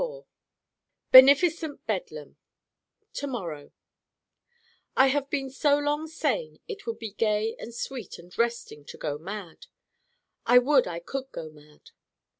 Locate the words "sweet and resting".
7.71-8.83